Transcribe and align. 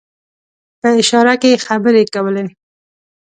په 0.81 0.87
اشاره 1.01 1.33
کې 1.41 1.61
خبرې 1.65 2.03
کولې. 2.13 2.43